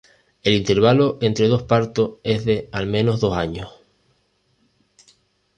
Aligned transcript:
El 0.41 0.55
intervalo 0.55 1.19
entre 1.21 1.47
dos 1.47 1.61
partos 1.61 2.13
es 2.23 2.43
de, 2.43 2.69
al 2.71 2.87
menos, 2.87 3.19
dos 3.19 3.37
años. 3.37 3.69